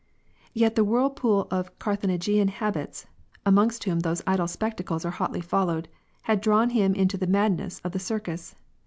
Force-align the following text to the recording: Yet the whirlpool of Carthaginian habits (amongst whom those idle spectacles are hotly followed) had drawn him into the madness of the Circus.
Yet 0.55 0.73
the 0.73 0.83
whirlpool 0.83 1.47
of 1.51 1.77
Carthaginian 1.77 2.47
habits 2.47 3.05
(amongst 3.45 3.83
whom 3.83 3.99
those 3.99 4.23
idle 4.25 4.47
spectacles 4.47 5.05
are 5.05 5.11
hotly 5.11 5.41
followed) 5.41 5.87
had 6.23 6.41
drawn 6.41 6.71
him 6.71 6.95
into 6.95 7.17
the 7.17 7.27
madness 7.27 7.79
of 7.83 7.91
the 7.91 7.99
Circus. 7.99 8.55